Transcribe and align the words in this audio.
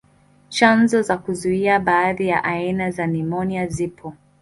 Chanjo 0.49 1.01
za 1.01 1.17
kuzuia 1.17 1.79
baadhi 1.79 2.27
ya 2.27 2.43
aina 2.43 2.91
za 2.91 3.07
nimonia 3.07 3.67
zipo. 3.67 4.13